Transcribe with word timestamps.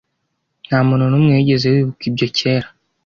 Nta 0.67 0.79
muntu 0.87 1.05
n'umwe 1.07 1.31
wigeze 1.33 1.65
yibuka 1.73 2.03
ibyo 2.09 2.27
kera 2.37 2.67